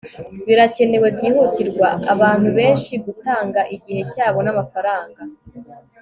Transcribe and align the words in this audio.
birakenewe 0.47 1.07
byihutirwa 1.15 1.87
abantu 2.13 2.47
benshi 2.57 2.93
gutanga 3.05 3.61
igihe 3.75 4.01
cyabo 4.13 4.39
namafaranga 4.45 5.21